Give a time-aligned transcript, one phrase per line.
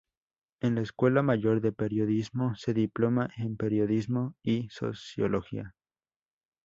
[0.61, 5.75] En la escuela mayor de periodismo se diploma en periodismo y sociología.